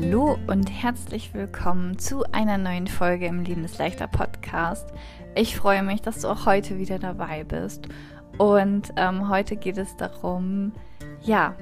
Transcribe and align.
Hallo 0.00 0.38
und 0.46 0.70
herzlich 0.70 1.34
willkommen 1.34 1.98
zu 1.98 2.22
einer 2.30 2.56
neuen 2.56 2.86
Folge 2.86 3.26
im 3.26 3.42
Lebensleichter 3.42 4.06
Podcast. 4.06 4.88
Ich 5.34 5.56
freue 5.56 5.82
mich, 5.82 6.02
dass 6.02 6.20
du 6.20 6.28
auch 6.28 6.46
heute 6.46 6.78
wieder 6.78 7.00
dabei 7.00 7.42
bist. 7.42 7.88
Und 8.38 8.92
ähm, 8.94 9.28
heute 9.28 9.56
geht 9.56 9.76
es 9.76 9.96
darum, 9.96 10.72
ja, 11.22 11.56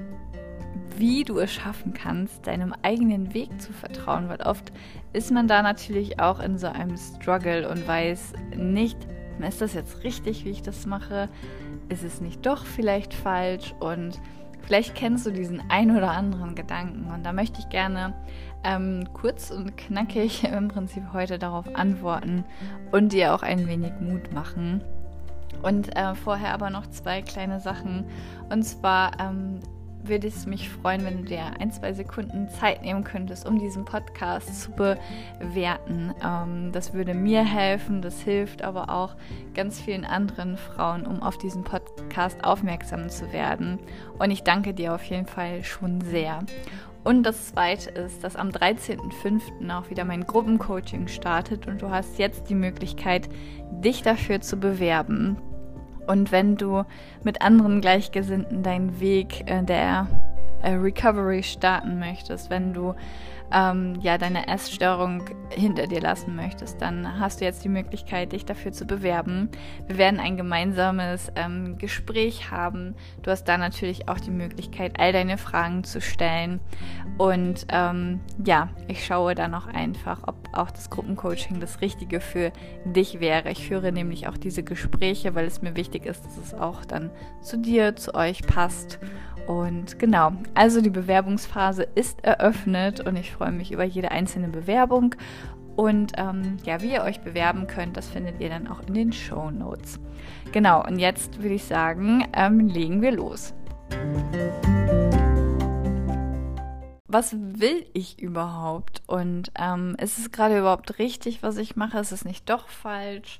wie 0.97 1.23
du 1.23 1.39
es 1.39 1.51
schaffen 1.51 1.93
kannst, 1.93 2.45
deinem 2.45 2.75
eigenen 2.83 3.33
Weg 3.33 3.59
zu 3.59 3.73
vertrauen, 3.73 4.29
weil 4.29 4.41
oft 4.41 4.71
ist 5.13 5.31
man 5.31 5.47
da 5.47 5.63
natürlich 5.63 6.19
auch 6.19 6.39
in 6.39 6.59
so 6.59 6.67
einem 6.67 6.95
Struggle 6.95 7.67
und 7.67 7.87
weiß 7.87 8.33
nicht, 8.55 8.99
ist 9.45 9.61
das 9.61 9.73
jetzt 9.73 10.03
richtig, 10.03 10.45
wie 10.45 10.51
ich 10.51 10.61
das 10.61 10.85
mache? 10.85 11.27
Ist 11.89 12.03
es 12.03 12.21
nicht 12.21 12.45
doch 12.45 12.65
vielleicht 12.65 13.15
falsch? 13.15 13.73
Und 13.79 14.21
Vielleicht 14.67 14.95
kennst 14.95 15.25
du 15.25 15.31
diesen 15.31 15.63
ein 15.69 15.95
oder 15.95 16.11
anderen 16.11 16.53
Gedanken 16.53 17.09
und 17.09 17.25
da 17.25 17.31
möchte 17.31 17.59
ich 17.59 17.69
gerne 17.69 18.13
ähm, 18.65 19.07
kurz 19.13 19.49
und 19.49 19.77
knackig 19.77 20.43
im 20.51 20.67
Prinzip 20.67 21.03
heute 21.13 21.39
darauf 21.39 21.73
antworten 21.73 22.43
und 22.91 23.13
dir 23.13 23.33
auch 23.33 23.43
ein 23.43 23.65
wenig 23.65 23.93
Mut 24.01 24.33
machen. 24.33 24.81
Und 25.63 25.95
äh, 25.95 26.15
vorher 26.15 26.53
aber 26.53 26.69
noch 26.69 26.85
zwei 26.87 27.21
kleine 27.21 27.61
Sachen. 27.61 28.03
Und 28.49 28.63
zwar 28.63 29.17
ähm, 29.21 29.61
würde 30.07 30.27
es 30.27 30.45
mich 30.45 30.69
freuen, 30.69 31.03
wenn 31.05 31.17
du 31.17 31.23
dir 31.23 31.59
ein, 31.59 31.71
zwei 31.71 31.93
Sekunden 31.93 32.49
Zeit 32.49 32.81
nehmen 32.81 33.03
könntest, 33.03 33.47
um 33.47 33.59
diesen 33.59 33.85
Podcast 33.85 34.61
zu 34.61 34.71
bewerten. 34.71 36.13
Ähm, 36.23 36.71
das 36.71 36.93
würde 36.93 37.13
mir 37.13 37.43
helfen, 37.43 38.01
das 38.01 38.21
hilft 38.21 38.61
aber 38.61 38.89
auch 38.89 39.15
ganz 39.53 39.79
vielen 39.79 40.05
anderen 40.05 40.57
Frauen, 40.57 41.05
um 41.05 41.21
auf 41.21 41.37
diesen 41.37 41.63
Podcast 41.63 42.43
aufmerksam 42.43 43.09
zu 43.09 43.31
werden. 43.31 43.79
Und 44.19 44.31
ich 44.31 44.43
danke 44.43 44.73
dir 44.73 44.93
auf 44.93 45.03
jeden 45.03 45.27
Fall 45.27 45.63
schon 45.63 46.01
sehr. 46.01 46.39
Und 47.03 47.23
das 47.23 47.47
Zweite 47.47 47.89
ist, 47.91 48.23
dass 48.23 48.35
am 48.35 48.49
13.05. 48.49 49.71
auch 49.71 49.89
wieder 49.89 50.03
mein 50.03 50.27
Gruppencoaching 50.27 51.07
startet 51.07 51.65
und 51.65 51.81
du 51.81 51.89
hast 51.89 52.19
jetzt 52.19 52.49
die 52.49 52.55
Möglichkeit, 52.55 53.29
dich 53.71 54.01
dafür 54.01 54.41
zu 54.41 54.57
bewerben. 54.57 55.37
Und 56.07 56.31
wenn 56.31 56.55
du 56.55 56.83
mit 57.23 57.41
anderen 57.41 57.81
Gleichgesinnten 57.81 58.63
deinen 58.63 58.99
Weg 58.99 59.43
äh, 59.45 59.63
der 59.63 60.07
Recovery 60.75 61.43
starten 61.43 61.99
möchtest, 61.99 62.49
wenn 62.49 62.73
du 62.73 62.95
ähm, 63.51 63.95
ja 64.01 64.17
deine 64.17 64.47
Essstörung 64.47 65.23
hinter 65.49 65.87
dir 65.87 66.01
lassen 66.01 66.35
möchtest, 66.35 66.81
dann 66.81 67.19
hast 67.19 67.39
du 67.39 67.45
jetzt 67.45 67.63
die 67.63 67.69
Möglichkeit, 67.69 68.33
dich 68.33 68.45
dafür 68.45 68.71
zu 68.71 68.85
bewerben. 68.85 69.49
Wir 69.87 69.97
werden 69.97 70.19
ein 70.19 70.37
gemeinsames 70.37 71.31
ähm, 71.35 71.77
Gespräch 71.77 72.51
haben. 72.51 72.95
Du 73.23 73.31
hast 73.31 73.45
da 73.45 73.57
natürlich 73.57 74.09
auch 74.09 74.19
die 74.19 74.31
Möglichkeit, 74.31 74.99
all 74.99 75.13
deine 75.13 75.37
Fragen 75.37 75.83
zu 75.83 76.01
stellen. 76.01 76.59
Und 77.17 77.65
ähm, 77.69 78.19
ja, 78.43 78.69
ich 78.87 79.05
schaue 79.05 79.33
dann 79.33 79.53
auch 79.53 79.67
einfach, 79.67 80.23
ob 80.27 80.35
auch 80.53 80.71
das 80.71 80.89
Gruppencoaching 80.89 81.59
das 81.59 81.81
Richtige 81.81 82.19
für 82.19 82.51
dich 82.85 83.19
wäre. 83.19 83.49
Ich 83.49 83.67
führe 83.67 83.91
nämlich 83.91 84.27
auch 84.27 84.37
diese 84.37 84.63
Gespräche, 84.63 85.35
weil 85.35 85.45
es 85.45 85.61
mir 85.61 85.75
wichtig 85.75 86.05
ist, 86.05 86.25
dass 86.25 86.37
es 86.37 86.53
auch 86.53 86.85
dann 86.85 87.09
zu 87.41 87.57
dir, 87.57 87.95
zu 87.95 88.13
euch 88.13 88.41
passt. 88.45 88.99
Und 89.47 89.97
genau, 89.97 90.33
also 90.55 90.81
die 90.81 90.89
Bewerbungsphase 90.89 91.87
ist 91.95 92.23
eröffnet 92.23 92.99
und 92.99 93.15
ich 93.15 93.31
freue 93.31 93.53
mich 93.53 93.71
über 93.71 93.85
jede 93.85 94.11
einzelne 94.11 94.49
Bewerbung. 94.49 95.15
Und 95.77 96.13
ähm, 96.17 96.57
ja, 96.65 96.81
wie 96.81 96.91
ihr 96.91 97.03
euch 97.03 97.21
bewerben 97.21 97.65
könnt, 97.65 97.95
das 97.95 98.09
findet 98.09 98.41
ihr 98.41 98.49
dann 98.49 98.67
auch 98.67 98.81
in 98.87 98.93
den 98.93 99.13
Show 99.13 99.49
Notes. 99.51 99.99
Genau, 100.51 100.83
und 100.85 100.99
jetzt 100.99 101.41
würde 101.41 101.55
ich 101.55 101.63
sagen, 101.63 102.27
ähm, 102.33 102.67
legen 102.67 103.01
wir 103.01 103.11
los. 103.11 103.53
Was 107.07 107.33
will 107.33 107.85
ich 107.93 108.19
überhaupt? 108.19 109.01
Und 109.07 109.51
ähm, 109.57 109.95
ist 110.01 110.17
es 110.17 110.31
gerade 110.31 110.59
überhaupt 110.59 110.99
richtig, 110.99 111.41
was 111.41 111.55
ich 111.57 111.77
mache? 111.77 111.99
Ist 111.99 112.11
es 112.11 112.25
nicht 112.25 112.49
doch 112.49 112.67
falsch? 112.67 113.39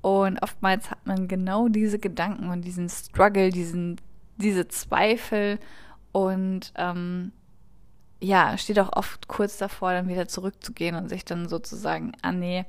Und 0.00 0.42
oftmals 0.42 0.90
hat 0.90 1.04
man 1.06 1.26
genau 1.26 1.68
diese 1.68 1.98
Gedanken 1.98 2.50
und 2.50 2.62
diesen 2.62 2.88
Struggle, 2.88 3.50
diesen 3.50 3.96
diese 4.40 4.68
Zweifel 4.68 5.58
und 6.12 6.72
ähm, 6.76 7.32
ja, 8.20 8.58
steht 8.58 8.78
auch 8.78 8.92
oft 8.94 9.28
kurz 9.28 9.56
davor, 9.56 9.92
dann 9.92 10.08
wieder 10.08 10.28
zurückzugehen 10.28 10.94
und 10.94 11.08
sich 11.08 11.24
dann 11.24 11.48
sozusagen, 11.48 12.12
ah 12.22 12.32
nee, 12.32 12.66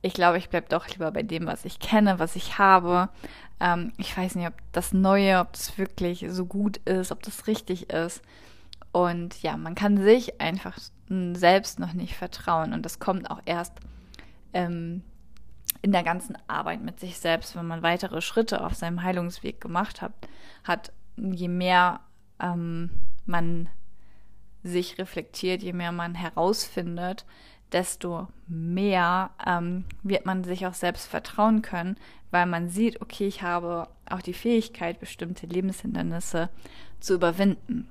ich 0.00 0.14
glaube, 0.14 0.38
ich 0.38 0.48
bleibe 0.48 0.68
doch 0.68 0.88
lieber 0.88 1.10
bei 1.12 1.22
dem, 1.22 1.46
was 1.46 1.64
ich 1.64 1.78
kenne, 1.78 2.18
was 2.18 2.36
ich 2.36 2.58
habe. 2.58 3.08
Ähm, 3.60 3.92
ich 3.98 4.16
weiß 4.16 4.34
nicht, 4.34 4.48
ob 4.48 4.54
das 4.72 4.92
Neue, 4.92 5.40
ob 5.40 5.52
das 5.52 5.78
wirklich 5.78 6.26
so 6.28 6.44
gut 6.44 6.78
ist, 6.78 7.12
ob 7.12 7.22
das 7.22 7.46
richtig 7.46 7.90
ist. 7.90 8.22
Und 8.90 9.42
ja, 9.42 9.56
man 9.56 9.74
kann 9.74 10.02
sich 10.02 10.40
einfach 10.40 10.78
selbst 11.08 11.78
noch 11.78 11.92
nicht 11.92 12.14
vertrauen. 12.14 12.72
Und 12.72 12.82
das 12.82 12.98
kommt 12.98 13.30
auch 13.30 13.40
erst 13.44 13.72
ähm, 14.52 15.02
in 15.82 15.92
der 15.92 16.02
ganzen 16.02 16.36
Arbeit 16.46 16.82
mit 16.82 17.00
sich 17.00 17.18
selbst, 17.18 17.56
wenn 17.56 17.66
man 17.66 17.82
weitere 17.82 18.20
Schritte 18.20 18.64
auf 18.64 18.74
seinem 18.74 19.02
Heilungsweg 19.02 19.60
gemacht 19.60 20.02
hat, 20.02 20.12
hat 20.64 20.92
je 21.16 21.48
mehr 21.48 22.00
ähm, 22.40 22.90
man 23.26 23.68
sich 24.62 24.98
reflektiert, 24.98 25.62
je 25.62 25.72
mehr 25.72 25.92
man 25.92 26.14
herausfindet, 26.14 27.24
desto 27.72 28.28
mehr 28.46 29.30
ähm, 29.44 29.84
wird 30.02 30.26
man 30.26 30.44
sich 30.44 30.66
auch 30.66 30.74
selbst 30.74 31.06
vertrauen 31.06 31.62
können, 31.62 31.96
weil 32.30 32.46
man 32.46 32.68
sieht, 32.68 33.00
okay, 33.00 33.26
ich 33.26 33.42
habe 33.42 33.88
auch 34.08 34.22
die 34.22 34.34
Fähigkeit, 34.34 35.00
bestimmte 35.00 35.46
Lebenshindernisse 35.46 36.48
zu 37.00 37.14
überwinden. 37.14 37.88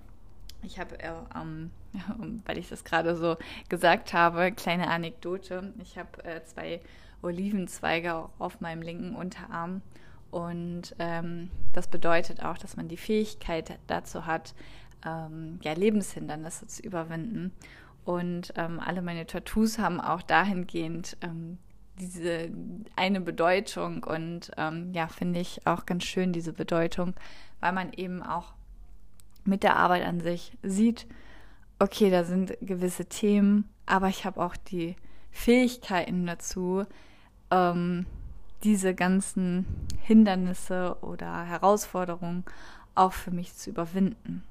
Ich 0.63 0.79
habe, 0.79 0.99
äh, 0.99 1.11
ähm, 1.35 1.71
weil 2.45 2.57
ich 2.57 2.69
das 2.69 2.83
gerade 2.83 3.15
so 3.15 3.37
gesagt 3.69 4.13
habe, 4.13 4.51
kleine 4.51 4.89
Anekdote. 4.89 5.73
Ich 5.81 5.97
habe 5.97 6.23
äh, 6.23 6.43
zwei 6.45 6.81
Olivenzweige 7.21 8.29
auf 8.39 8.61
meinem 8.61 8.81
linken 8.81 9.15
Unterarm 9.15 9.81
und 10.31 10.95
ähm, 10.97 11.49
das 11.73 11.87
bedeutet 11.87 12.43
auch, 12.43 12.57
dass 12.57 12.77
man 12.77 12.87
die 12.87 12.97
Fähigkeit 12.97 13.77
dazu 13.87 14.25
hat, 14.25 14.55
ähm, 15.05 15.59
ja, 15.61 15.73
Lebenshindernisse 15.73 16.67
zu 16.67 16.81
überwinden. 16.81 17.51
Und 18.03 18.53
ähm, 18.55 18.79
alle 18.79 19.01
meine 19.01 19.27
Tattoos 19.27 19.77
haben 19.77 20.01
auch 20.01 20.21
dahingehend 20.21 21.17
ähm, 21.21 21.59
diese 21.99 22.49
eine 22.95 23.21
Bedeutung 23.21 24.03
und 24.03 24.51
ähm, 24.57 24.91
ja, 24.93 25.07
finde 25.07 25.39
ich 25.39 25.67
auch 25.67 25.85
ganz 25.85 26.05
schön 26.05 26.33
diese 26.33 26.53
Bedeutung, 26.53 27.13
weil 27.59 27.73
man 27.73 27.93
eben 27.93 28.23
auch 28.23 28.53
mit 29.43 29.63
der 29.63 29.75
Arbeit 29.75 30.05
an 30.05 30.19
sich 30.19 30.57
sieht, 30.63 31.07
okay, 31.77 32.09
da 32.09 32.23
sind 32.23 32.57
gewisse 32.61 33.05
Themen, 33.05 33.69
aber 33.85 34.07
ich 34.07 34.25
habe 34.25 34.41
auch 34.41 34.55
die 34.55 34.95
Fähigkeiten 35.31 36.25
dazu, 36.25 36.85
ähm, 37.51 38.05
diese 38.63 38.93
ganzen 38.93 39.65
Hindernisse 40.01 40.97
oder 41.01 41.43
Herausforderungen 41.43 42.43
auch 42.95 43.13
für 43.13 43.31
mich 43.31 43.55
zu 43.55 43.69
überwinden. 43.69 44.43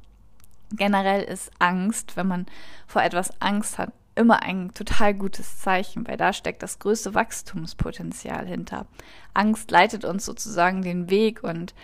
Generell 0.73 1.23
ist 1.23 1.51
Angst, 1.59 2.17
wenn 2.17 2.29
man 2.29 2.47
vor 2.87 3.03
etwas 3.03 3.31
Angst 3.41 3.79
hat, 3.79 3.93
immer 4.15 4.43
ein 4.43 4.73
total 4.75 5.15
gutes 5.15 5.59
Zeichen, 5.59 6.07
weil 6.07 6.17
da 6.17 6.33
steckt 6.33 6.63
das 6.63 6.79
größte 6.79 7.15
Wachstumspotenzial 7.15 8.47
hinter. 8.47 8.87
Angst 9.35 9.71
leitet 9.71 10.05
uns 10.05 10.25
sozusagen 10.25 10.83
den 10.83 11.11
Weg 11.11 11.43
und 11.43 11.75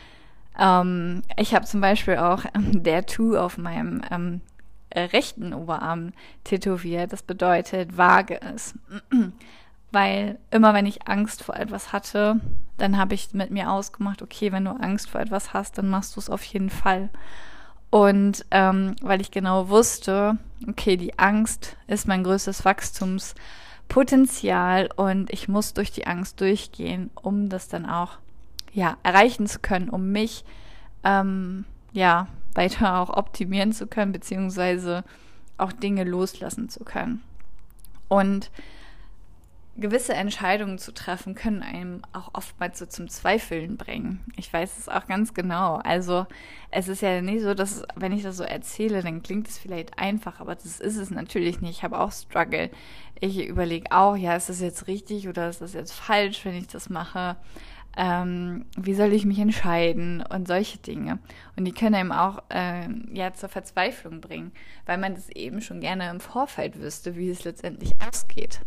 ähm, 0.58 1.22
ich 1.36 1.54
habe 1.54 1.66
zum 1.66 1.80
Beispiel 1.80 2.16
auch 2.16 2.44
ähm, 2.54 2.82
der 2.82 3.06
Tu 3.06 3.36
auf 3.36 3.58
meinem 3.58 4.02
ähm, 4.10 4.40
rechten 4.94 5.52
Oberarm 5.52 6.12
tätowiert. 6.44 7.12
Das 7.12 7.22
bedeutet, 7.22 7.96
vage 7.96 8.36
ist. 8.54 8.74
Weil 9.92 10.38
immer 10.50 10.74
wenn 10.74 10.86
ich 10.86 11.08
Angst 11.08 11.42
vor 11.42 11.56
etwas 11.56 11.92
hatte, 11.92 12.40
dann 12.76 12.98
habe 12.98 13.14
ich 13.14 13.32
mit 13.32 13.50
mir 13.50 13.70
ausgemacht, 13.70 14.20
okay, 14.22 14.52
wenn 14.52 14.64
du 14.64 14.70
Angst 14.72 15.10
vor 15.10 15.20
etwas 15.20 15.52
hast, 15.52 15.78
dann 15.78 15.88
machst 15.88 16.16
du 16.16 16.20
es 16.20 16.30
auf 16.30 16.42
jeden 16.44 16.70
Fall. 16.70 17.08
Und 17.90 18.44
ähm, 18.50 18.96
weil 19.00 19.20
ich 19.20 19.30
genau 19.30 19.68
wusste, 19.68 20.38
okay, 20.68 20.96
die 20.96 21.16
Angst 21.18 21.76
ist 21.86 22.08
mein 22.08 22.24
größtes 22.24 22.64
Wachstumspotenzial 22.64 24.88
und 24.96 25.32
ich 25.32 25.46
muss 25.48 25.72
durch 25.72 25.92
die 25.92 26.04
Angst 26.06 26.40
durchgehen, 26.40 27.10
um 27.14 27.48
das 27.48 27.68
dann 27.68 27.86
auch 27.86 28.18
ja 28.72 28.96
erreichen 29.02 29.46
zu 29.46 29.60
können, 29.60 29.88
um 29.88 30.10
mich 30.10 30.44
ähm, 31.04 31.64
ja 31.92 32.26
weiter 32.54 32.98
auch 32.98 33.10
optimieren 33.10 33.72
zu 33.72 33.86
können, 33.86 34.10
beziehungsweise 34.12 35.04
auch 35.56 35.72
Dinge 35.72 36.04
loslassen 36.04 36.68
zu 36.68 36.84
können. 36.84 37.22
Und 38.08 38.50
gewisse 39.78 40.14
Entscheidungen 40.14 40.78
zu 40.78 40.92
treffen, 40.92 41.34
können 41.34 41.62
einem 41.62 42.02
auch 42.12 42.30
oftmals 42.32 42.78
so 42.78 42.86
zum 42.86 43.08
Zweifeln 43.08 43.76
bringen. 43.76 44.24
Ich 44.36 44.52
weiß 44.52 44.78
es 44.78 44.88
auch 44.88 45.06
ganz 45.06 45.34
genau. 45.34 45.76
Also 45.76 46.26
es 46.70 46.88
ist 46.88 47.02
ja 47.02 47.20
nicht 47.20 47.42
so, 47.42 47.54
dass 47.54 47.82
wenn 47.94 48.12
ich 48.12 48.22
das 48.22 48.38
so 48.38 48.44
erzähle, 48.44 49.02
dann 49.02 49.22
klingt 49.22 49.48
es 49.48 49.58
vielleicht 49.58 49.98
einfach, 49.98 50.40
aber 50.40 50.54
das 50.54 50.80
ist 50.80 50.96
es 50.96 51.10
natürlich 51.10 51.60
nicht. 51.60 51.78
Ich 51.78 51.82
habe 51.82 52.00
auch 52.00 52.10
Struggle. 52.10 52.70
Ich 53.20 53.46
überlege 53.46 53.92
auch, 53.92 54.16
ja, 54.16 54.36
ist 54.36 54.48
das 54.48 54.60
jetzt 54.60 54.86
richtig 54.86 55.28
oder 55.28 55.48
ist 55.48 55.60
das 55.60 55.74
jetzt 55.74 55.92
falsch, 55.92 56.44
wenn 56.44 56.54
ich 56.54 56.68
das 56.68 56.88
mache? 56.88 57.36
Ähm, 57.98 58.66
wie 58.76 58.94
soll 58.94 59.12
ich 59.12 59.24
mich 59.24 59.38
entscheiden 59.38 60.22
und 60.22 60.46
solche 60.46 60.78
Dinge. 60.78 61.18
Und 61.56 61.64
die 61.64 61.72
können 61.72 61.94
einem 61.94 62.12
auch 62.12 62.42
äh, 62.50 62.88
ja 63.12 63.32
zur 63.32 63.48
Verzweiflung 63.48 64.20
bringen, 64.20 64.52
weil 64.84 64.98
man 64.98 65.14
das 65.14 65.30
eben 65.30 65.62
schon 65.62 65.80
gerne 65.80 66.10
im 66.10 66.20
Vorfeld 66.20 66.78
wüsste, 66.78 67.16
wie 67.16 67.30
es 67.30 67.44
letztendlich 67.44 67.94
ausgeht. 68.06 68.60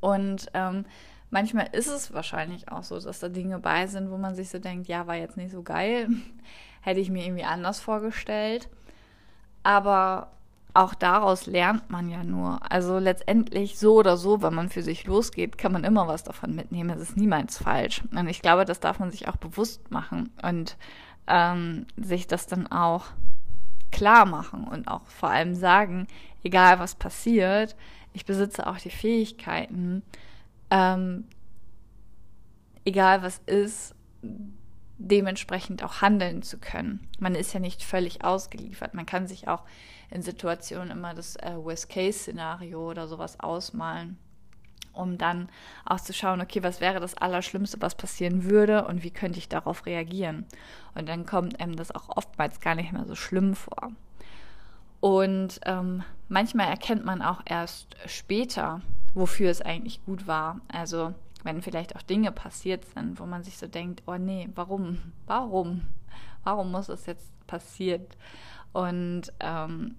Und 0.00 0.46
ähm, 0.54 0.84
manchmal 1.30 1.68
ist 1.72 1.88
es 1.88 2.12
wahrscheinlich 2.12 2.70
auch 2.70 2.82
so, 2.82 2.98
dass 2.98 3.18
da 3.18 3.28
Dinge 3.28 3.58
bei 3.58 3.86
sind, 3.86 4.10
wo 4.10 4.16
man 4.16 4.34
sich 4.34 4.50
so 4.50 4.58
denkt, 4.58 4.88
ja, 4.88 5.06
war 5.06 5.16
jetzt 5.16 5.36
nicht 5.36 5.52
so 5.52 5.62
geil, 5.62 6.08
hätte 6.80 7.00
ich 7.00 7.10
mir 7.10 7.24
irgendwie 7.24 7.44
anders 7.44 7.80
vorgestellt. 7.80 8.68
Aber 9.62 10.30
auch 10.74 10.94
daraus 10.94 11.46
lernt 11.46 11.90
man 11.90 12.08
ja 12.08 12.22
nur. 12.22 12.60
Also 12.70 12.98
letztendlich 12.98 13.78
so 13.78 13.96
oder 13.96 14.16
so, 14.16 14.42
wenn 14.42 14.54
man 14.54 14.68
für 14.68 14.82
sich 14.82 15.06
losgeht, 15.06 15.58
kann 15.58 15.72
man 15.72 15.84
immer 15.84 16.06
was 16.06 16.22
davon 16.22 16.54
mitnehmen. 16.54 16.90
Es 16.90 17.00
ist 17.00 17.16
niemals 17.16 17.58
falsch. 17.58 18.02
Und 18.14 18.28
ich 18.28 18.42
glaube, 18.42 18.64
das 18.64 18.78
darf 18.78 19.00
man 19.00 19.10
sich 19.10 19.28
auch 19.28 19.36
bewusst 19.36 19.90
machen 19.90 20.30
und 20.42 20.76
ähm, 21.26 21.86
sich 21.96 22.26
das 22.26 22.46
dann 22.46 22.66
auch 22.68 23.06
klar 23.90 24.26
machen 24.26 24.68
und 24.68 24.88
auch 24.88 25.06
vor 25.06 25.30
allem 25.30 25.54
sagen, 25.54 26.06
egal 26.42 26.78
was 26.78 26.94
passiert, 26.94 27.74
ich 28.18 28.26
besitze 28.26 28.66
auch 28.66 28.78
die 28.78 28.90
Fähigkeiten, 28.90 30.02
ähm, 30.72 31.24
egal 32.84 33.22
was 33.22 33.40
ist, 33.46 33.94
dementsprechend 34.98 35.84
auch 35.84 36.02
handeln 36.02 36.42
zu 36.42 36.58
können. 36.58 37.08
Man 37.20 37.36
ist 37.36 37.52
ja 37.52 37.60
nicht 37.60 37.84
völlig 37.84 38.24
ausgeliefert. 38.24 38.92
Man 38.92 39.06
kann 39.06 39.28
sich 39.28 39.46
auch 39.46 39.62
in 40.10 40.22
Situationen 40.22 40.90
immer 40.90 41.14
das 41.14 41.36
äh, 41.36 41.54
Worst-Case-Szenario 41.54 42.90
oder 42.90 43.06
sowas 43.06 43.38
ausmalen, 43.38 44.18
um 44.92 45.16
dann 45.16 45.48
auch 45.84 46.00
zu 46.00 46.12
schauen, 46.12 46.40
okay, 46.40 46.64
was 46.64 46.80
wäre 46.80 46.98
das 46.98 47.14
Allerschlimmste, 47.14 47.80
was 47.80 47.94
passieren 47.94 48.50
würde 48.50 48.84
und 48.86 49.04
wie 49.04 49.12
könnte 49.12 49.38
ich 49.38 49.48
darauf 49.48 49.86
reagieren. 49.86 50.44
Und 50.96 51.08
dann 51.08 51.24
kommt 51.24 51.60
einem 51.60 51.76
das 51.76 51.94
auch 51.94 52.08
oftmals 52.16 52.58
gar 52.60 52.74
nicht 52.74 52.90
mehr 52.90 53.04
so 53.04 53.14
schlimm 53.14 53.54
vor. 53.54 53.92
Und 55.00 55.60
ähm, 55.64 56.02
manchmal 56.28 56.68
erkennt 56.68 57.04
man 57.04 57.22
auch 57.22 57.40
erst 57.44 57.96
später, 58.06 58.80
wofür 59.14 59.50
es 59.50 59.62
eigentlich 59.62 60.04
gut 60.04 60.26
war. 60.26 60.60
Also 60.68 61.14
wenn 61.44 61.62
vielleicht 61.62 61.96
auch 61.96 62.02
Dinge 62.02 62.32
passiert 62.32 62.84
sind, 62.94 63.20
wo 63.20 63.26
man 63.26 63.44
sich 63.44 63.58
so 63.58 63.66
denkt, 63.66 64.02
oh 64.06 64.16
nee, 64.16 64.48
warum? 64.54 64.98
Warum? 65.26 65.82
Warum 66.42 66.72
muss 66.72 66.86
das 66.86 67.06
jetzt 67.06 67.30
passiert? 67.46 68.16
Und 68.72 69.32
ähm, 69.40 69.96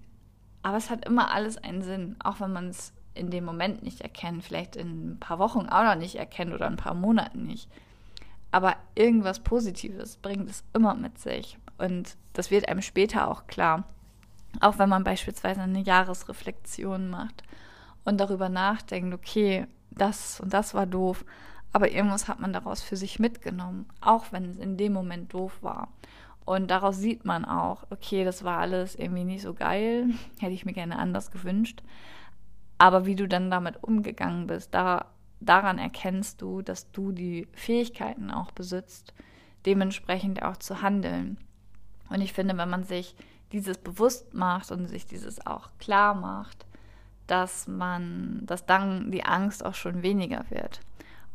aber 0.62 0.76
es 0.76 0.90
hat 0.90 1.06
immer 1.06 1.32
alles 1.32 1.56
einen 1.56 1.82
Sinn, 1.82 2.16
auch 2.22 2.40
wenn 2.40 2.52
man 2.52 2.68
es 2.68 2.92
in 3.14 3.30
dem 3.30 3.44
Moment 3.44 3.82
nicht 3.82 4.02
erkennt, 4.02 4.44
vielleicht 4.44 4.76
in 4.76 5.12
ein 5.12 5.18
paar 5.18 5.38
Wochen 5.38 5.66
auch 5.66 5.82
noch 5.82 5.96
nicht 5.96 6.16
erkennt 6.16 6.52
oder 6.52 6.66
ein 6.66 6.76
paar 6.76 6.94
Monaten 6.94 7.44
nicht. 7.44 7.68
Aber 8.52 8.76
irgendwas 8.94 9.40
Positives 9.40 10.16
bringt 10.16 10.50
es 10.50 10.64
immer 10.72 10.94
mit 10.94 11.18
sich. 11.18 11.58
Und 11.78 12.16
das 12.32 12.50
wird 12.50 12.68
einem 12.68 12.82
später 12.82 13.28
auch 13.28 13.46
klar. 13.46 13.84
Auch 14.58 14.78
wenn 14.78 14.88
man 14.88 15.04
beispielsweise 15.04 15.60
eine 15.60 15.80
Jahresreflexion 15.80 17.08
macht 17.08 17.44
und 18.04 18.18
darüber 18.18 18.48
nachdenkt, 18.48 19.14
okay, 19.14 19.66
das 19.90 20.40
und 20.40 20.52
das 20.52 20.74
war 20.74 20.86
doof, 20.86 21.24
aber 21.72 21.92
irgendwas 21.92 22.26
hat 22.26 22.40
man 22.40 22.52
daraus 22.52 22.82
für 22.82 22.96
sich 22.96 23.18
mitgenommen, 23.18 23.86
auch 24.00 24.32
wenn 24.32 24.44
es 24.44 24.58
in 24.58 24.76
dem 24.76 24.92
Moment 24.92 25.32
doof 25.32 25.58
war. 25.60 25.88
Und 26.44 26.70
daraus 26.70 26.96
sieht 26.96 27.24
man 27.24 27.44
auch, 27.44 27.84
okay, 27.90 28.24
das 28.24 28.42
war 28.42 28.58
alles 28.58 28.96
irgendwie 28.96 29.24
nicht 29.24 29.42
so 29.42 29.54
geil, 29.54 30.08
hätte 30.40 30.52
ich 30.52 30.64
mir 30.64 30.72
gerne 30.72 30.98
anders 30.98 31.30
gewünscht. 31.30 31.82
Aber 32.78 33.06
wie 33.06 33.14
du 33.14 33.28
dann 33.28 33.50
damit 33.50 33.82
umgegangen 33.82 34.46
bist, 34.46 34.74
da, 34.74 35.06
daran 35.40 35.78
erkennst 35.78 36.42
du, 36.42 36.62
dass 36.62 36.90
du 36.90 37.12
die 37.12 37.46
Fähigkeiten 37.52 38.30
auch 38.30 38.50
besitzt, 38.50 39.12
dementsprechend 39.66 40.42
auch 40.42 40.56
zu 40.56 40.82
handeln. 40.82 41.36
Und 42.08 42.22
ich 42.22 42.32
finde, 42.32 42.56
wenn 42.56 42.70
man 42.70 42.84
sich 42.84 43.14
dieses 43.52 43.78
bewusst 43.78 44.34
macht 44.34 44.70
und 44.70 44.86
sich 44.86 45.06
dieses 45.06 45.44
auch 45.46 45.70
klar 45.78 46.14
macht, 46.14 46.66
dass 47.26 47.68
man, 47.68 48.40
dass 48.42 48.66
dann 48.66 49.10
die 49.10 49.24
Angst 49.24 49.64
auch 49.64 49.74
schon 49.74 50.02
weniger 50.02 50.44
wird 50.50 50.80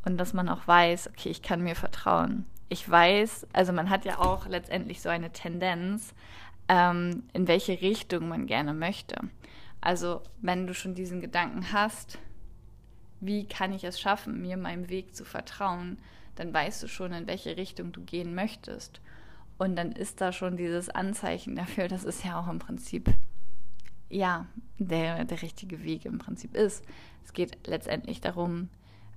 und 0.06 0.18
dass 0.18 0.34
man 0.34 0.50
auch 0.50 0.68
weiß, 0.68 1.10
okay, 1.10 1.30
ich 1.30 1.42
kann 1.42 1.64
mir 1.64 1.76
vertrauen. 1.76 2.46
Ich 2.70 2.90
weiß, 2.90 3.48
also 3.54 3.74
man 3.74 3.90
hat 3.90 4.06
ja 4.06 4.20
auch 4.20 4.48
letztendlich 4.48 5.02
so 5.02 5.10
eine 5.10 5.32
Tendenz, 5.32 6.14
ähm, 6.68 7.24
in 7.34 7.48
welche 7.48 7.82
Richtung 7.82 8.28
man 8.28 8.48
gerne 8.48 8.74
möchte. 8.74 9.16
Also 9.82 10.22
wenn 10.42 10.68
du 10.68 10.74
schon 10.74 10.96
diesen 10.96 11.22
Gedanken 11.22 11.72
hast, 11.72 12.18
wie 13.20 13.48
kann 13.48 13.72
ich 13.72 13.84
es 13.84 14.00
schaffen, 14.00 14.42
mir 14.42 14.58
meinem 14.58 14.90
Weg 14.90 15.16
zu 15.16 15.26
vertrauen, 15.26 15.98
dann 16.36 16.54
weißt 16.54 16.84
du 16.84 16.88
schon, 16.88 17.14
in 17.14 17.28
welche 17.28 17.56
Richtung 17.58 17.92
du 17.92 18.02
gehen 18.02 18.36
möchtest. 18.36 19.00
Und 19.58 19.76
dann 19.76 19.92
ist 19.92 20.22
da 20.22 20.32
schon 20.32 20.58
dieses 20.58 20.90
Anzeichen 20.90 21.56
dafür, 21.56 21.88
dass 21.88 22.04
es 22.04 22.24
ja 22.24 22.40
auch 22.40 22.48
im 22.48 22.60
Prinzip 22.60 23.14
ja, 24.10 24.46
der, 24.78 25.26
der 25.26 25.42
richtige 25.42 25.84
Weg 25.84 26.06
im 26.06 26.20
Prinzip 26.20 26.56
ist. 26.56 26.84
Es 27.24 27.34
geht 27.34 27.68
letztendlich 27.68 28.22
darum, 28.22 28.70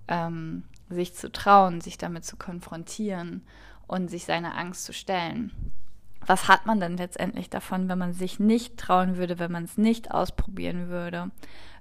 ähm, 0.08 0.64
sich 0.88 1.14
zu 1.14 1.30
trauen, 1.30 1.80
sich 1.80 1.98
damit 1.98 2.24
zu 2.24 2.36
konfrontieren 2.36 3.42
und 3.86 4.08
sich 4.08 4.24
seiner 4.24 4.56
Angst 4.56 4.84
zu 4.84 4.92
stellen. 4.92 5.52
Was 6.26 6.48
hat 6.48 6.66
man 6.66 6.80
denn 6.80 6.96
letztendlich 6.96 7.48
davon, 7.48 7.88
wenn 7.88 7.98
man 7.98 8.12
sich 8.12 8.38
nicht 8.38 8.76
trauen 8.76 9.16
würde, 9.16 9.38
wenn 9.38 9.52
man 9.52 9.64
es 9.64 9.78
nicht 9.78 10.10
ausprobieren 10.10 10.88
würde? 10.88 11.30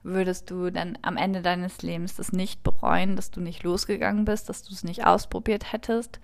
Würdest 0.04 0.50
du 0.52 0.70
dann 0.70 0.98
am 1.02 1.18
Ende 1.18 1.42
deines 1.42 1.82
Lebens 1.82 2.16
das 2.16 2.32
nicht 2.32 2.64
bereuen, 2.64 3.16
dass 3.16 3.32
du 3.32 3.42
nicht 3.42 3.64
losgegangen 3.64 4.26
bist, 4.26 4.48
dass 4.48 4.64
du 4.64 4.74
es 4.74 4.84
nicht 4.84 5.06
ausprobiert 5.06 5.74
hättest? 5.74 6.20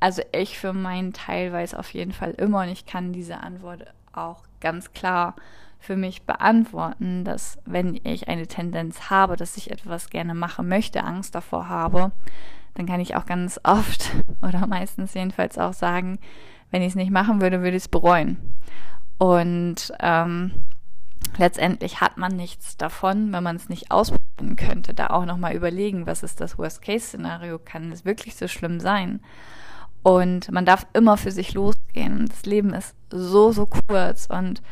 Also 0.00 0.22
ich 0.32 0.58
für 0.58 0.72
meinen 0.72 1.12
Teil 1.12 1.52
weiß 1.52 1.74
auf 1.74 1.92
jeden 1.94 2.12
Fall 2.12 2.32
immer 2.32 2.62
und 2.62 2.68
ich 2.68 2.86
kann 2.86 3.12
diese 3.12 3.38
Antwort 3.38 3.86
auch 4.12 4.42
ganz 4.60 4.92
klar 4.92 5.34
für 5.78 5.96
mich 5.96 6.22
beantworten, 6.22 7.24
dass 7.24 7.58
wenn 7.64 7.98
ich 8.02 8.28
eine 8.28 8.46
Tendenz 8.46 9.10
habe, 9.10 9.36
dass 9.36 9.56
ich 9.56 9.70
etwas 9.70 10.10
gerne 10.10 10.34
machen 10.34 10.68
möchte, 10.68 11.04
Angst 11.04 11.34
davor 11.34 11.68
habe, 11.68 12.12
dann 12.74 12.86
kann 12.86 13.00
ich 13.00 13.16
auch 13.16 13.26
ganz 13.26 13.60
oft 13.62 14.10
oder 14.42 14.66
meistens 14.66 15.14
jedenfalls 15.14 15.58
auch 15.58 15.72
sagen, 15.72 16.18
wenn 16.70 16.82
ich 16.82 16.88
es 16.88 16.94
nicht 16.94 17.10
machen 17.10 17.40
würde, 17.40 17.62
würde 17.62 17.76
ich 17.76 17.84
es 17.84 17.88
bereuen. 17.88 18.38
Und 19.18 19.92
ähm, 20.00 20.52
letztendlich 21.38 22.00
hat 22.00 22.18
man 22.18 22.36
nichts 22.36 22.76
davon, 22.76 23.32
wenn 23.32 23.42
man 23.42 23.56
es 23.56 23.68
nicht 23.68 23.90
ausprobieren 23.90 24.56
könnte. 24.56 24.92
Da 24.92 25.08
auch 25.08 25.24
nochmal 25.24 25.54
überlegen, 25.54 26.06
was 26.06 26.22
ist 26.22 26.40
das 26.40 26.58
Worst-Case-Szenario? 26.58 27.58
Kann 27.58 27.92
es 27.92 28.04
wirklich 28.04 28.36
so 28.36 28.48
schlimm 28.48 28.80
sein? 28.80 29.20
Und 30.06 30.52
man 30.52 30.64
darf 30.64 30.86
immer 30.92 31.16
für 31.16 31.32
sich 31.32 31.52
losgehen. 31.54 32.26
Das 32.28 32.46
Leben 32.46 32.72
ist 32.72 32.94
so, 33.10 33.50
so 33.50 33.66
kurz 33.66 34.26
und 34.26 34.62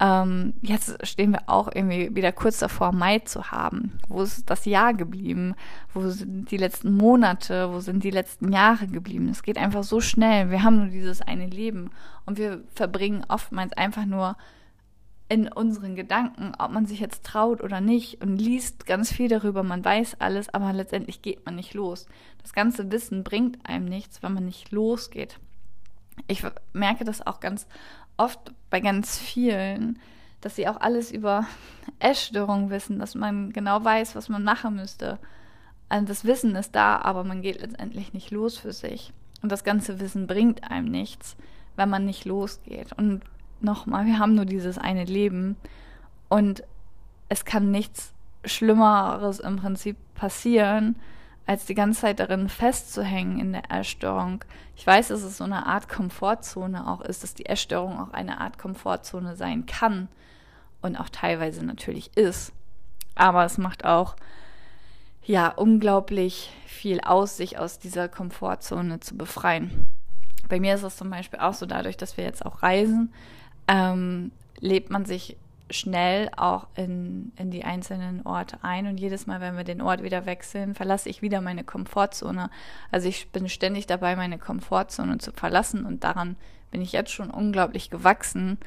ähm, 0.00 0.54
jetzt 0.62 1.06
stehen 1.06 1.32
wir 1.32 1.42
auch 1.48 1.68
irgendwie 1.74 2.16
wieder 2.16 2.32
kurz 2.32 2.60
davor, 2.60 2.90
Mai 2.90 3.18
zu 3.18 3.50
haben. 3.50 3.98
Wo 4.08 4.22
ist 4.22 4.48
das 4.48 4.64
Jahr 4.64 4.94
geblieben? 4.94 5.54
Wo 5.92 6.08
sind 6.08 6.50
die 6.50 6.56
letzten 6.56 6.96
Monate? 6.96 7.70
Wo 7.70 7.80
sind 7.80 8.04
die 8.04 8.10
letzten 8.10 8.54
Jahre 8.54 8.86
geblieben? 8.86 9.28
Es 9.28 9.42
geht 9.42 9.58
einfach 9.58 9.84
so 9.84 10.00
schnell. 10.00 10.50
Wir 10.50 10.62
haben 10.62 10.76
nur 10.76 10.86
dieses 10.86 11.20
eine 11.20 11.48
Leben 11.48 11.90
und 12.24 12.38
wir 12.38 12.64
verbringen 12.74 13.22
oftmals 13.28 13.74
einfach 13.74 14.06
nur 14.06 14.34
in 15.30 15.46
unseren 15.46 15.94
Gedanken, 15.94 16.54
ob 16.58 16.72
man 16.72 16.86
sich 16.86 16.98
jetzt 16.98 17.24
traut 17.24 17.62
oder 17.62 17.80
nicht 17.80 18.20
und 18.20 18.36
liest 18.36 18.84
ganz 18.84 19.12
viel 19.12 19.28
darüber, 19.28 19.62
man 19.62 19.84
weiß 19.84 20.16
alles, 20.18 20.52
aber 20.52 20.72
letztendlich 20.72 21.22
geht 21.22 21.46
man 21.46 21.54
nicht 21.54 21.72
los. 21.72 22.06
Das 22.42 22.52
ganze 22.52 22.90
Wissen 22.90 23.22
bringt 23.22 23.64
einem 23.64 23.84
nichts, 23.84 24.24
wenn 24.24 24.34
man 24.34 24.44
nicht 24.44 24.72
losgeht. 24.72 25.38
Ich 26.26 26.42
merke 26.72 27.04
das 27.04 27.24
auch 27.24 27.38
ganz 27.38 27.68
oft 28.16 28.52
bei 28.70 28.80
ganz 28.80 29.18
vielen, 29.18 30.00
dass 30.40 30.56
sie 30.56 30.66
auch 30.66 30.80
alles 30.80 31.12
über 31.12 31.46
Essstörungen 32.00 32.70
wissen, 32.70 32.98
dass 32.98 33.14
man 33.14 33.52
genau 33.52 33.84
weiß, 33.84 34.16
was 34.16 34.28
man 34.28 34.42
machen 34.42 34.74
müsste. 34.74 35.20
Also 35.88 36.06
das 36.06 36.24
Wissen 36.24 36.56
ist 36.56 36.74
da, 36.74 36.98
aber 36.98 37.22
man 37.22 37.40
geht 37.40 37.60
letztendlich 37.60 38.12
nicht 38.12 38.32
los 38.32 38.58
für 38.58 38.72
sich. 38.72 39.12
Und 39.42 39.52
das 39.52 39.62
ganze 39.62 40.00
Wissen 40.00 40.26
bringt 40.26 40.68
einem 40.68 40.90
nichts, 40.90 41.36
wenn 41.76 41.88
man 41.88 42.04
nicht 42.04 42.24
losgeht. 42.24 42.92
Und 42.96 43.22
nochmal, 43.62 44.06
wir 44.06 44.18
haben 44.18 44.34
nur 44.34 44.44
dieses 44.44 44.78
eine 44.78 45.04
Leben 45.04 45.56
und 46.28 46.62
es 47.28 47.44
kann 47.44 47.70
nichts 47.70 48.12
Schlimmeres 48.44 49.40
im 49.40 49.56
Prinzip 49.56 49.96
passieren, 50.14 50.96
als 51.46 51.66
die 51.66 51.74
ganze 51.74 52.02
Zeit 52.02 52.20
darin 52.20 52.48
festzuhängen 52.48 53.40
in 53.40 53.52
der 53.52 53.70
Essstörung. 53.70 54.44
Ich 54.76 54.86
weiß, 54.86 55.08
dass 55.08 55.22
es 55.22 55.38
so 55.38 55.44
eine 55.44 55.66
Art 55.66 55.88
Komfortzone 55.88 56.86
auch 56.86 57.00
ist, 57.00 57.22
dass 57.22 57.34
die 57.34 57.46
Essstörung 57.46 57.98
auch 57.98 58.12
eine 58.12 58.40
Art 58.40 58.58
Komfortzone 58.58 59.34
sein 59.36 59.66
kann 59.66 60.08
und 60.80 60.96
auch 60.96 61.08
teilweise 61.08 61.64
natürlich 61.64 62.16
ist. 62.16 62.52
Aber 63.14 63.44
es 63.44 63.58
macht 63.58 63.84
auch 63.84 64.16
ja 65.24 65.48
unglaublich 65.48 66.52
viel 66.66 67.00
aus, 67.00 67.36
sich 67.36 67.58
aus 67.58 67.78
dieser 67.78 68.08
Komfortzone 68.08 69.00
zu 69.00 69.16
befreien. 69.16 69.86
Bei 70.48 70.60
mir 70.60 70.74
ist 70.74 70.82
es 70.82 70.96
zum 70.96 71.10
Beispiel 71.10 71.40
auch 71.40 71.54
so, 71.54 71.66
dadurch, 71.66 71.96
dass 71.96 72.16
wir 72.16 72.24
jetzt 72.24 72.44
auch 72.44 72.62
reisen, 72.62 73.12
ähm, 73.70 74.32
lebt 74.58 74.90
man 74.90 75.04
sich 75.04 75.36
schnell 75.70 76.28
auch 76.36 76.66
in, 76.74 77.30
in 77.36 77.52
die 77.52 77.64
einzelnen 77.64 78.26
Orte 78.26 78.58
ein 78.62 78.88
und 78.88 78.98
jedes 78.98 79.28
Mal, 79.28 79.40
wenn 79.40 79.56
wir 79.56 79.62
den 79.62 79.80
Ort 79.80 80.02
wieder 80.02 80.26
wechseln, 80.26 80.74
verlasse 80.74 81.08
ich 81.08 81.22
wieder 81.22 81.40
meine 81.40 81.62
Komfortzone. 81.62 82.50
Also 82.90 83.08
ich 83.08 83.30
bin 83.30 83.48
ständig 83.48 83.86
dabei, 83.86 84.16
meine 84.16 84.38
Komfortzone 84.38 85.18
zu 85.18 85.30
verlassen 85.30 85.86
und 85.86 86.02
daran 86.02 86.36
bin 86.72 86.82
ich 86.82 86.90
jetzt 86.90 87.12
schon 87.12 87.30
unglaublich 87.30 87.88
gewachsen 87.88 88.58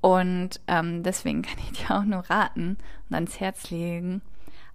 und 0.00 0.60
ähm, 0.68 1.02
deswegen 1.02 1.42
kann 1.42 1.58
ich 1.58 1.80
dir 1.80 1.96
auch 1.96 2.04
nur 2.04 2.30
raten 2.30 2.78
und 3.08 3.14
ans 3.14 3.40
Herz 3.40 3.70
legen, 3.70 4.22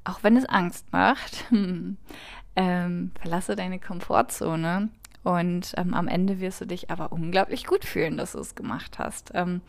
auch 0.03 0.23
wenn 0.23 0.35
es 0.35 0.45
Angst 0.45 0.91
macht, 0.91 1.45
ähm, 2.55 3.11
verlasse 3.21 3.55
deine 3.55 3.79
Komfortzone 3.79 4.89
und 5.27 5.73
ähm, 5.75 5.93
am 5.93 6.07
Ende 6.07 6.39
wirst 6.39 6.61
du 6.61 6.65
dich 6.65 6.89
aber 6.89 7.11
unglaublich 7.11 7.65
gut 7.65 7.83
fühlen, 7.83 8.15
dass 8.15 8.31
du 8.31 8.39
es 8.39 8.55
gemacht 8.55 8.97
hast. 8.97 9.31
Ähm, 9.33 9.59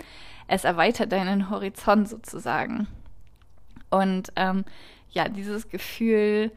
es 0.46 0.62
erweitert 0.62 1.10
deinen 1.10 1.50
Horizont 1.50 2.08
sozusagen. 2.08 2.86
Und 3.90 4.32
ähm, 4.36 4.64
ja, 5.10 5.28
dieses 5.28 5.68
Gefühl, 5.68 6.52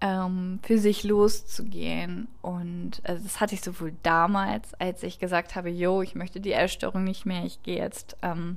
ähm, 0.00 0.58
für 0.64 0.78
sich 0.78 1.04
loszugehen. 1.04 2.26
Und 2.42 3.00
also 3.04 3.22
das 3.22 3.38
hatte 3.38 3.54
ich 3.54 3.60
sowohl 3.60 3.92
damals, 4.02 4.74
als 4.80 5.04
ich 5.04 5.20
gesagt 5.20 5.54
habe, 5.54 5.68
yo, 5.68 6.02
ich 6.02 6.16
möchte 6.16 6.40
die 6.40 6.52
Essstörung 6.52 7.04
nicht 7.04 7.26
mehr, 7.26 7.44
ich 7.44 7.62
gehe 7.62 7.78
jetzt, 7.78 8.16
ähm, 8.20 8.56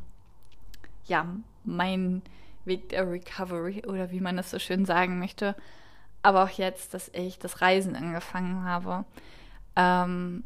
ja, 1.05 1.27
mein 1.65 2.23
Weg 2.65 2.89
der 2.89 3.11
Recovery 3.11 3.83
oder 3.85 4.09
wie 4.09 4.21
man 4.21 4.37
das 4.37 4.49
so 4.49 4.57
schön 4.57 4.85
sagen 4.85 5.19
möchte. 5.19 5.55
Aber 6.23 6.45
auch 6.45 6.49
jetzt, 6.49 6.95
dass 6.95 7.11
ich 7.13 7.37
das 7.37 7.61
Reisen 7.61 7.95
angefangen 7.95 8.63
habe 8.63 9.05
ähm, 9.75 10.43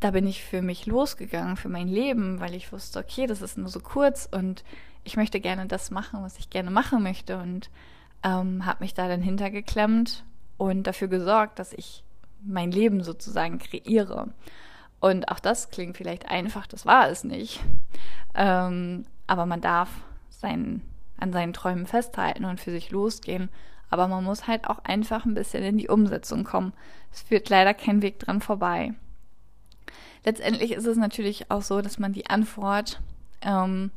da 0.00 0.10
bin 0.10 0.26
ich 0.26 0.44
für 0.44 0.62
mich 0.62 0.86
losgegangen, 0.86 1.56
für 1.56 1.68
mein 1.68 1.88
Leben, 1.88 2.40
weil 2.40 2.54
ich 2.54 2.72
wusste, 2.72 2.98
okay, 2.98 3.26
das 3.26 3.42
ist 3.42 3.56
nur 3.56 3.68
so 3.68 3.80
kurz 3.80 4.28
und 4.30 4.64
ich 5.04 5.16
möchte 5.16 5.40
gerne 5.40 5.66
das 5.66 5.90
machen, 5.90 6.22
was 6.22 6.38
ich 6.38 6.50
gerne 6.50 6.70
machen 6.70 7.02
möchte 7.02 7.38
und 7.38 7.70
ähm, 8.22 8.66
habe 8.66 8.82
mich 8.84 8.94
da 8.94 9.08
dann 9.08 9.22
hintergeklemmt 9.22 10.24
und 10.56 10.86
dafür 10.86 11.08
gesorgt, 11.08 11.58
dass 11.58 11.72
ich 11.72 12.02
mein 12.42 12.70
Leben 12.72 13.02
sozusagen 13.02 13.58
kreiere. 13.58 14.28
Und 15.00 15.28
auch 15.28 15.38
das 15.38 15.70
klingt 15.70 15.96
vielleicht 15.96 16.28
einfach, 16.28 16.66
das 16.66 16.86
war 16.86 17.08
es 17.08 17.24
nicht. 17.24 17.60
Ähm, 18.34 19.06
aber 19.26 19.46
man 19.46 19.60
darf 19.60 19.90
sein, 20.28 20.82
an 21.18 21.32
seinen 21.32 21.52
Träumen 21.52 21.86
festhalten 21.86 22.44
und 22.44 22.60
für 22.60 22.70
sich 22.70 22.90
losgehen 22.90 23.48
aber 23.90 24.08
man 24.08 24.24
muss 24.24 24.46
halt 24.46 24.68
auch 24.68 24.80
einfach 24.84 25.24
ein 25.24 25.34
bisschen 25.34 25.62
in 25.62 25.78
die 25.78 25.88
Umsetzung 25.88 26.44
kommen. 26.44 26.72
Es 27.12 27.22
führt 27.22 27.48
leider 27.48 27.74
kein 27.74 28.02
Weg 28.02 28.18
dran 28.18 28.40
vorbei. 28.40 28.94
Letztendlich 30.24 30.72
ist 30.72 30.86
es 30.86 30.96
natürlich 30.96 31.50
auch 31.50 31.62
so, 31.62 31.80
dass 31.80 31.98
man 31.98 32.12
die 32.12 32.26
Antwort 32.26 33.00
ähm, 33.42 33.92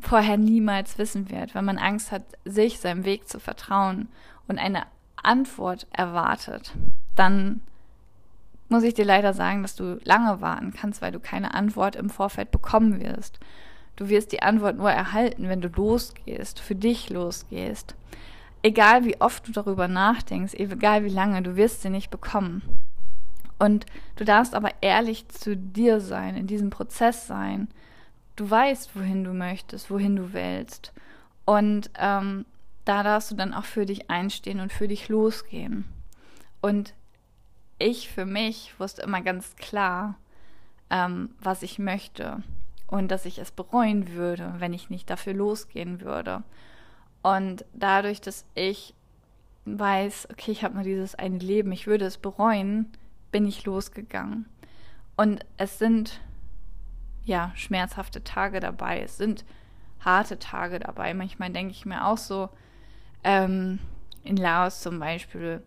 vorher 0.00 0.38
niemals 0.38 0.96
wissen 0.96 1.30
wird, 1.30 1.54
wenn 1.54 1.64
man 1.64 1.78
Angst 1.78 2.12
hat, 2.12 2.22
sich 2.44 2.80
seinem 2.80 3.04
Weg 3.04 3.28
zu 3.28 3.38
vertrauen 3.38 4.08
und 4.46 4.58
eine 4.58 4.84
Antwort 5.16 5.86
erwartet, 5.92 6.72
dann 7.14 7.60
muss 8.70 8.84
ich 8.84 8.94
dir 8.94 9.04
leider 9.04 9.32
sagen, 9.34 9.62
dass 9.62 9.74
du 9.74 9.98
lange 10.04 10.40
warten 10.40 10.72
kannst, 10.72 11.02
weil 11.02 11.12
du 11.12 11.20
keine 11.20 11.54
Antwort 11.54 11.96
im 11.96 12.10
Vorfeld 12.10 12.50
bekommen 12.50 13.00
wirst. 13.00 13.38
Du 13.96 14.08
wirst 14.08 14.32
die 14.32 14.42
Antwort 14.42 14.76
nur 14.76 14.90
erhalten, 14.90 15.48
wenn 15.48 15.60
du 15.60 15.68
losgehst, 15.68 16.60
für 16.60 16.74
dich 16.74 17.10
losgehst 17.10 17.96
egal 18.62 19.04
wie 19.04 19.20
oft 19.20 19.46
du 19.46 19.52
darüber 19.52 19.88
nachdenkst, 19.88 20.54
egal 20.54 21.04
wie 21.04 21.10
lange, 21.10 21.42
du 21.42 21.56
wirst 21.56 21.82
sie 21.82 21.90
nicht 21.90 22.10
bekommen. 22.10 22.62
Und 23.58 23.86
du 24.16 24.24
darfst 24.24 24.54
aber 24.54 24.70
ehrlich 24.80 25.28
zu 25.28 25.56
dir 25.56 26.00
sein, 26.00 26.36
in 26.36 26.46
diesem 26.46 26.70
Prozess 26.70 27.26
sein. 27.26 27.68
Du 28.36 28.48
weißt, 28.48 28.94
wohin 28.94 29.24
du 29.24 29.32
möchtest, 29.32 29.90
wohin 29.90 30.14
du 30.14 30.32
willst. 30.32 30.92
Und 31.44 31.90
ähm, 31.98 32.44
da 32.84 33.02
darfst 33.02 33.30
du 33.30 33.34
dann 33.34 33.52
auch 33.52 33.64
für 33.64 33.84
dich 33.84 34.10
einstehen 34.10 34.60
und 34.60 34.72
für 34.72 34.86
dich 34.86 35.08
losgehen. 35.08 35.84
Und 36.60 36.94
ich 37.78 38.08
für 38.08 38.26
mich 38.26 38.78
wusste 38.78 39.02
immer 39.02 39.22
ganz 39.22 39.56
klar, 39.56 40.16
ähm, 40.90 41.30
was 41.40 41.62
ich 41.62 41.78
möchte 41.78 42.42
und 42.86 43.08
dass 43.08 43.26
ich 43.26 43.38
es 43.38 43.50
bereuen 43.50 44.12
würde, 44.12 44.54
wenn 44.58 44.72
ich 44.72 44.90
nicht 44.90 45.10
dafür 45.10 45.34
losgehen 45.34 46.00
würde. 46.00 46.42
Und 47.22 47.64
dadurch, 47.72 48.20
dass 48.20 48.44
ich 48.54 48.94
weiß, 49.64 50.28
okay, 50.30 50.52
ich 50.52 50.64
habe 50.64 50.74
nur 50.74 50.84
dieses 50.84 51.14
eine 51.14 51.38
Leben, 51.38 51.72
ich 51.72 51.86
würde 51.86 52.06
es 52.06 52.18
bereuen, 52.18 52.90
bin 53.30 53.46
ich 53.46 53.64
losgegangen. 53.64 54.46
Und 55.16 55.44
es 55.56 55.78
sind 55.78 56.20
ja 57.24 57.52
schmerzhafte 57.54 58.24
Tage 58.24 58.60
dabei, 58.60 59.02
es 59.02 59.16
sind 59.16 59.44
harte 60.00 60.38
Tage 60.38 60.78
dabei. 60.78 61.12
Manchmal 61.12 61.50
denke 61.50 61.72
ich 61.72 61.84
mir 61.84 62.06
auch 62.06 62.16
so, 62.16 62.48
ähm, 63.24 63.78
in 64.24 64.36
Laos 64.36 64.80
zum 64.80 64.98
Beispiel, 64.98 65.62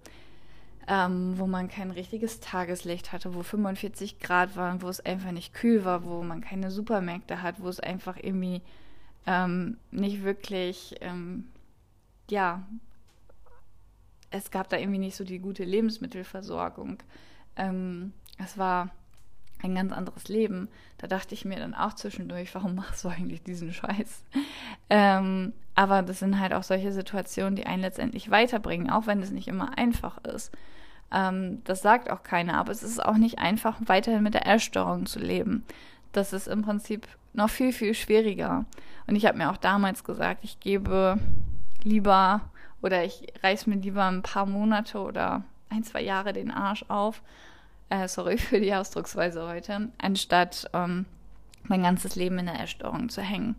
ähm, 0.87 1.37
wo 1.37 1.47
man 1.47 1.67
kein 1.67 1.91
richtiges 1.91 2.39
Tageslicht 2.39 3.11
hatte, 3.11 3.33
wo 3.35 3.43
45 3.43 4.19
Grad 4.19 4.55
waren, 4.55 4.81
wo 4.81 4.89
es 4.89 4.99
einfach 4.99 5.31
nicht 5.31 5.53
kühl 5.53 5.85
war, 5.85 6.05
wo 6.05 6.23
man 6.23 6.41
keine 6.41 6.71
Supermärkte 6.71 7.41
hat, 7.41 7.61
wo 7.61 7.67
es 7.67 7.79
einfach 7.79 8.17
irgendwie 8.21 8.61
ähm, 9.25 9.77
nicht 9.91 10.23
wirklich, 10.23 10.95
ähm, 11.01 11.47
ja, 12.29 12.63
es 14.31 14.49
gab 14.49 14.69
da 14.69 14.77
irgendwie 14.77 14.99
nicht 14.99 15.15
so 15.15 15.23
die 15.23 15.39
gute 15.39 15.63
Lebensmittelversorgung. 15.63 16.97
Ähm, 17.57 18.13
es 18.37 18.57
war 18.57 18.89
ein 19.61 19.75
ganz 19.75 19.91
anderes 19.91 20.27
Leben. 20.27 20.69
Da 20.97 21.07
dachte 21.07 21.35
ich 21.35 21.45
mir 21.45 21.57
dann 21.57 21.73
auch 21.73 21.93
zwischendurch, 21.93 22.53
warum 22.55 22.75
machst 22.75 23.03
du 23.03 23.09
eigentlich 23.09 23.43
diesen 23.43 23.73
Scheiß? 23.73 24.23
Ähm, 24.89 25.53
aber 25.75 26.01
das 26.01 26.19
sind 26.19 26.39
halt 26.39 26.53
auch 26.53 26.63
solche 26.63 26.91
Situationen, 26.91 27.55
die 27.55 27.65
einen 27.65 27.81
letztendlich 27.81 28.31
weiterbringen, 28.31 28.89
auch 28.89 29.07
wenn 29.07 29.21
es 29.21 29.31
nicht 29.31 29.47
immer 29.47 29.77
einfach 29.77 30.17
ist. 30.23 30.51
Ähm, 31.11 31.61
das 31.65 31.81
sagt 31.81 32.09
auch 32.09 32.23
keiner, 32.23 32.57
aber 32.57 32.71
es 32.71 32.83
ist 32.83 33.03
auch 33.03 33.17
nicht 33.17 33.39
einfach, 33.39 33.77
weiterhin 33.85 34.23
mit 34.23 34.33
der 34.33 34.47
Essstörung 34.47 35.05
zu 35.05 35.19
leben. 35.19 35.65
Das 36.11 36.33
ist 36.33 36.47
im 36.47 36.61
Prinzip 36.61 37.07
noch 37.33 37.49
viel, 37.49 37.71
viel 37.71 37.93
schwieriger. 37.93 38.65
Und 39.07 39.15
ich 39.15 39.25
habe 39.25 39.37
mir 39.37 39.51
auch 39.51 39.57
damals 39.57 40.03
gesagt, 40.03 40.43
ich 40.43 40.59
gebe 40.59 41.17
lieber 41.83 42.41
oder 42.81 43.03
ich 43.03 43.27
reiß 43.43 43.67
mir 43.67 43.75
lieber 43.75 44.05
ein 44.05 44.21
paar 44.21 44.45
Monate 44.45 44.99
oder 44.99 45.43
ein, 45.69 45.83
zwei 45.83 46.01
Jahre 46.01 46.33
den 46.33 46.51
Arsch 46.51 46.85
auf. 46.87 47.21
Äh, 47.89 48.07
sorry 48.07 48.37
für 48.39 48.59
die 48.59 48.73
Ausdrucksweise 48.73 49.47
heute, 49.47 49.89
anstatt 49.97 50.69
ähm, 50.73 51.05
mein 51.63 51.83
ganzes 51.83 52.15
Leben 52.15 52.39
in 52.39 52.47
der 52.47 52.59
Essstörung 52.59 53.09
zu 53.09 53.21
hängen. 53.21 53.55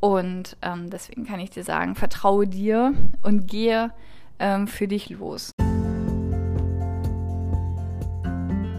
Und 0.00 0.56
ähm, 0.62 0.90
deswegen 0.90 1.24
kann 1.24 1.40
ich 1.40 1.50
dir 1.50 1.64
sagen, 1.64 1.94
vertraue 1.94 2.46
dir 2.46 2.92
und 3.22 3.46
gehe 3.46 3.90
ähm, 4.38 4.66
für 4.66 4.86
dich 4.86 5.10
los. 5.10 5.50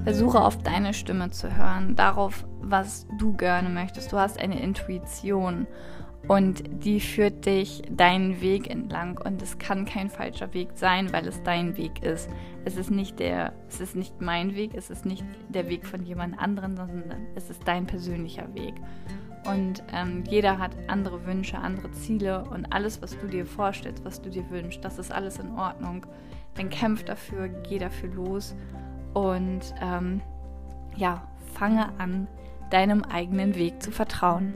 Versuche 0.03 0.39
auf 0.39 0.61
deine 0.61 0.93
Stimme 0.93 1.31
zu 1.31 1.57
hören, 1.57 1.95
darauf, 1.95 2.45
was 2.65 3.07
du 3.17 3.33
gerne 3.33 3.69
möchtest. 3.69 4.11
Du 4.11 4.17
hast 4.17 4.39
eine 4.39 4.61
Intuition 4.61 5.67
und 6.27 6.63
die 6.83 6.99
führt 6.99 7.45
dich 7.45 7.83
deinen 7.89 8.41
Weg 8.41 8.69
entlang 8.69 9.19
und 9.23 9.41
es 9.41 9.59
kann 9.59 9.85
kein 9.85 10.09
falscher 10.09 10.53
Weg 10.53 10.69
sein, 10.73 11.13
weil 11.13 11.27
es 11.27 11.43
dein 11.43 11.77
Weg 11.77 12.03
ist. 12.03 12.29
Es 12.65 12.77
ist 12.77 12.89
nicht 12.89 13.19
der, 13.19 13.53
es 13.67 13.79
ist 13.79 13.95
nicht 13.95 14.21
mein 14.21 14.55
Weg, 14.55 14.71
es 14.73 14.89
ist 14.89 15.05
nicht 15.05 15.23
der 15.49 15.69
Weg 15.69 15.85
von 15.85 16.03
jemand 16.03 16.39
anderem, 16.39 16.75
sondern 16.75 17.27
es 17.35 17.49
ist 17.49 17.67
dein 17.67 17.85
persönlicher 17.85 18.53
Weg. 18.55 18.73
Und 19.45 19.83
ähm, 19.93 20.23
jeder 20.27 20.57
hat 20.57 20.75
andere 20.87 21.27
Wünsche, 21.27 21.59
andere 21.59 21.91
Ziele 21.91 22.43
und 22.45 22.73
alles, 22.73 23.03
was 23.03 23.15
du 23.19 23.27
dir 23.27 23.45
vorstellst, 23.45 24.03
was 24.03 24.19
du 24.19 24.31
dir 24.31 24.49
wünschst, 24.49 24.83
das 24.83 24.97
ist 24.97 25.11
alles 25.11 25.37
in 25.37 25.51
Ordnung. 25.51 26.07
Dann 26.55 26.69
kämpf 26.69 27.03
dafür, 27.03 27.49
geh 27.49 27.77
dafür 27.77 28.09
los 28.09 28.55
und 29.13 29.75
ähm, 29.79 30.21
ja, 30.95 31.27
fange 31.53 31.87
an, 31.99 32.27
deinem 32.69 33.03
eigenen 33.03 33.55
Weg 33.55 33.81
zu 33.81 33.91
vertrauen. 33.91 34.53